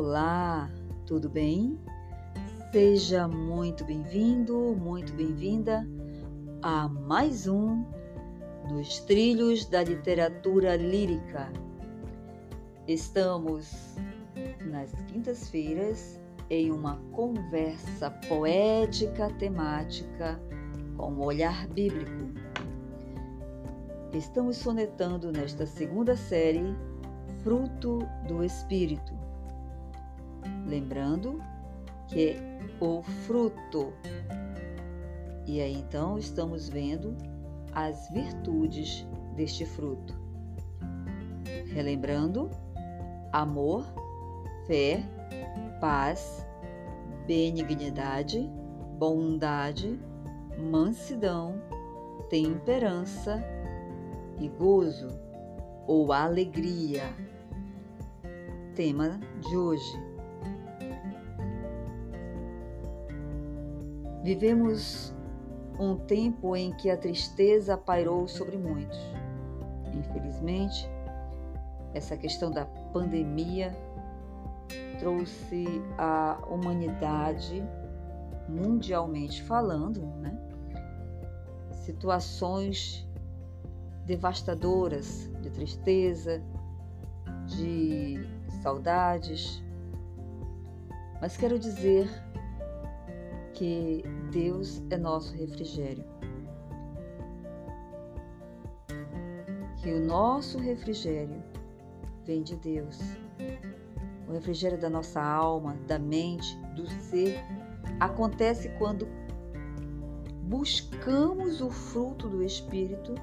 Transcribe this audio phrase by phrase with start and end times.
[0.00, 0.70] Olá,
[1.06, 1.76] tudo bem?
[2.70, 5.84] Seja muito bem-vindo, muito bem-vinda
[6.62, 7.84] a mais um
[8.70, 11.52] Nos Trilhos da Literatura Lírica.
[12.86, 13.96] Estamos
[14.70, 20.40] nas quintas-feiras em uma conversa poética temática
[20.96, 22.38] com olhar bíblico.
[24.12, 26.72] Estamos sonetando nesta segunda série
[27.42, 29.17] Fruto do Espírito
[30.68, 31.42] Lembrando
[32.08, 32.36] que
[32.78, 33.94] o fruto.
[35.46, 37.16] E aí então estamos vendo
[37.72, 40.14] as virtudes deste fruto.
[41.72, 42.50] Relembrando:
[43.32, 43.86] amor,
[44.66, 45.02] fé,
[45.80, 46.46] paz,
[47.26, 48.46] benignidade,
[48.98, 49.98] bondade,
[50.70, 51.54] mansidão,
[52.28, 53.42] temperança
[54.38, 55.08] e gozo
[55.86, 57.04] ou alegria.
[58.74, 60.07] Tema de hoje
[64.22, 65.14] Vivemos
[65.78, 68.98] um tempo em que a tristeza pairou sobre muitos.
[69.94, 70.88] Infelizmente,
[71.94, 73.76] essa questão da pandemia
[74.98, 75.64] trouxe
[75.96, 77.64] à humanidade,
[78.48, 80.36] mundialmente falando, né,
[81.84, 83.08] situações
[84.04, 86.42] devastadoras de tristeza,
[87.46, 88.26] de
[88.62, 89.62] saudades.
[91.20, 92.08] Mas quero dizer
[93.58, 96.04] que Deus é nosso refrigério.
[99.78, 101.42] Que o nosso refrigério
[102.24, 103.00] vem de Deus.
[104.28, 107.40] O refrigério da nossa alma, da mente, do ser,
[107.98, 109.08] acontece quando
[110.44, 113.16] buscamos o fruto do Espírito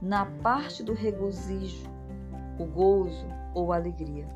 [0.00, 1.86] na parte do regozijo,
[2.58, 4.26] o gozo ou alegria.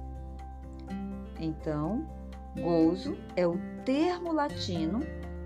[1.39, 2.07] Então,
[2.59, 5.01] Gozo é o termo latino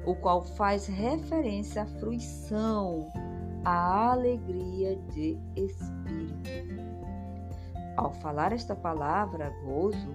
[0.07, 3.11] o qual faz referência à fruição,
[3.65, 6.85] à alegria de espírito.
[7.97, 10.15] Ao falar esta palavra, gozo,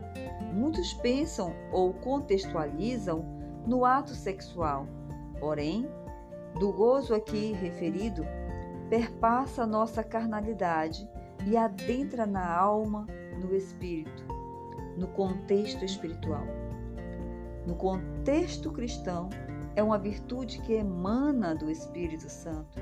[0.53, 3.25] muitos pensam ou contextualizam
[3.65, 4.85] no ato sexual.
[5.39, 5.89] Porém,
[6.59, 8.25] do gozo aqui referido,
[8.89, 11.07] perpassa nossa carnalidade
[11.45, 13.07] e adentra na alma,
[13.41, 14.25] no espírito,
[14.97, 16.58] no contexto espiritual.
[17.69, 19.29] No contexto cristão,
[19.75, 22.79] é uma virtude que emana do Espírito Santo,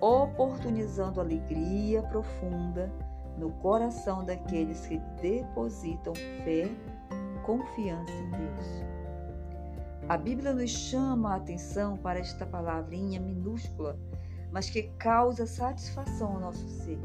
[0.00, 2.92] oportunizando alegria profunda
[3.36, 6.70] no coração daqueles que depositam fé,
[7.42, 8.84] confiança em Deus.
[10.08, 13.98] A Bíblia nos chama a atenção para esta palavrinha minúscula,
[14.52, 17.00] mas que causa satisfação ao nosso ser.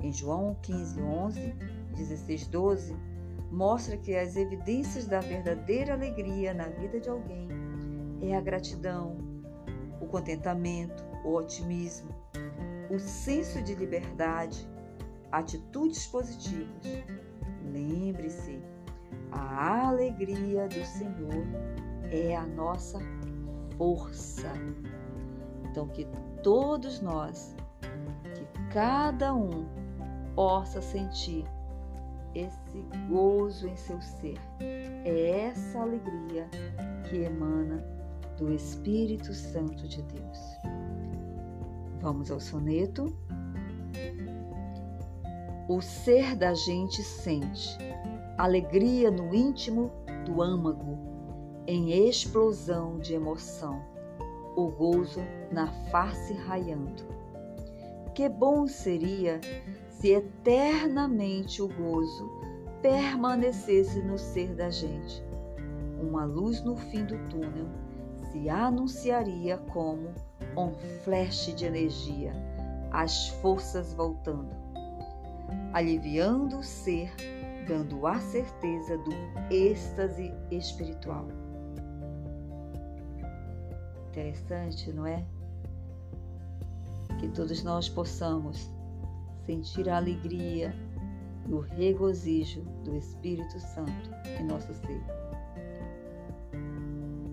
[0.00, 1.56] Em João 15, 11,
[1.96, 3.09] 16, 12,
[3.50, 7.48] mostra que as evidências da verdadeira alegria na vida de alguém
[8.22, 9.16] é a gratidão,
[10.00, 12.14] o contentamento, o otimismo,
[12.90, 14.68] o senso de liberdade,
[15.32, 16.86] atitudes positivas.
[17.72, 18.62] Lembre-se,
[19.32, 21.46] a alegria do Senhor
[22.10, 22.98] é a nossa
[23.76, 24.52] força.
[25.64, 26.06] Então, que
[26.42, 27.54] todos nós,
[28.34, 29.68] que cada um
[30.34, 31.44] possa sentir
[32.34, 34.38] esse gozo em seu ser.
[35.04, 36.48] É essa alegria
[37.08, 37.84] que emana
[38.36, 40.38] do Espírito Santo de Deus.
[42.00, 43.14] Vamos ao soneto.
[45.68, 47.78] O ser da gente sente
[48.36, 49.92] alegria no íntimo
[50.24, 50.98] do âmago,
[51.66, 53.84] em explosão de emoção,
[54.56, 55.20] o gozo
[55.52, 57.19] na face raiando.
[58.14, 59.40] Que bom seria
[59.88, 62.30] se eternamente o gozo
[62.82, 65.22] permanecesse no ser da gente.
[66.00, 67.68] Uma luz no fim do túnel
[68.30, 70.08] se anunciaria como
[70.56, 70.72] um
[71.04, 72.32] flash de energia,
[72.90, 74.50] as forças voltando,
[75.72, 77.12] aliviando o ser,
[77.68, 79.12] dando a certeza do
[79.50, 81.28] êxtase espiritual.
[84.08, 85.24] Interessante, não é?
[87.20, 88.70] Que todos nós possamos
[89.44, 90.74] sentir a alegria
[91.46, 95.02] e o regozijo do Espírito Santo em nosso ser.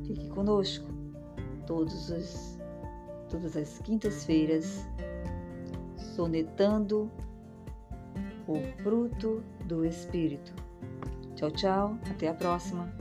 [0.06, 0.90] Fique conosco
[1.66, 2.60] todos os,
[3.30, 4.86] todas as quintas-feiras,
[5.96, 7.10] sonetando
[8.46, 10.54] o fruto do Espírito.
[11.36, 12.92] Tchau, tchau, até a próxima.